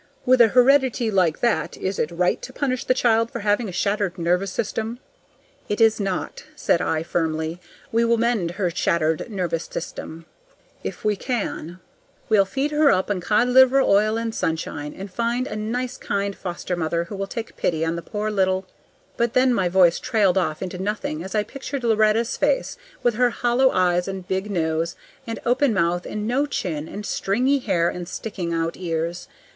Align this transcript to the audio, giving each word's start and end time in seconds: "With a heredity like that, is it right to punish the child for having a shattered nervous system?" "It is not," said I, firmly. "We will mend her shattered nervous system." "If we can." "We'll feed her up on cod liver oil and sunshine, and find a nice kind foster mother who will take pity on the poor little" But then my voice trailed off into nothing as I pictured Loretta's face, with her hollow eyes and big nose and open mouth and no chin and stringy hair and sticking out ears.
"With 0.25 0.41
a 0.41 0.47
heredity 0.47 1.11
like 1.11 1.41
that, 1.41 1.77
is 1.77 1.99
it 1.99 2.09
right 2.09 2.41
to 2.41 2.51
punish 2.51 2.85
the 2.85 2.95
child 2.95 3.29
for 3.29 3.41
having 3.41 3.69
a 3.69 3.71
shattered 3.71 4.17
nervous 4.17 4.49
system?" 4.49 4.97
"It 5.69 5.79
is 5.79 5.99
not," 5.99 6.43
said 6.55 6.81
I, 6.81 7.03
firmly. 7.03 7.61
"We 7.91 8.03
will 8.05 8.17
mend 8.17 8.49
her 8.57 8.71
shattered 8.71 9.29
nervous 9.29 9.65
system." 9.65 10.25
"If 10.83 11.05
we 11.05 11.15
can." 11.15 11.81
"We'll 12.29 12.45
feed 12.45 12.71
her 12.71 12.89
up 12.89 13.11
on 13.11 13.21
cod 13.21 13.49
liver 13.49 13.79
oil 13.79 14.17
and 14.17 14.33
sunshine, 14.33 14.95
and 14.97 15.11
find 15.13 15.45
a 15.45 15.55
nice 15.55 15.97
kind 15.97 16.35
foster 16.35 16.75
mother 16.75 17.03
who 17.03 17.15
will 17.15 17.27
take 17.27 17.55
pity 17.55 17.85
on 17.85 17.95
the 17.95 18.01
poor 18.01 18.31
little" 18.31 18.65
But 19.17 19.33
then 19.33 19.53
my 19.53 19.69
voice 19.69 19.99
trailed 19.99 20.35
off 20.35 20.63
into 20.63 20.79
nothing 20.79 21.23
as 21.23 21.35
I 21.35 21.43
pictured 21.43 21.83
Loretta's 21.83 22.37
face, 22.37 22.75
with 23.03 23.13
her 23.13 23.29
hollow 23.29 23.69
eyes 23.69 24.07
and 24.07 24.27
big 24.27 24.49
nose 24.49 24.95
and 25.27 25.37
open 25.45 25.75
mouth 25.75 26.07
and 26.07 26.25
no 26.27 26.47
chin 26.47 26.87
and 26.87 27.05
stringy 27.05 27.59
hair 27.59 27.87
and 27.87 28.07
sticking 28.09 28.51
out 28.51 28.75
ears. 28.75 29.27